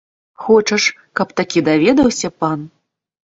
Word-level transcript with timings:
Хочаш, 0.45 0.83
каб 1.19 1.35
такі 1.41 1.63
даведаўся 1.67 2.33
пан?! 2.41 2.59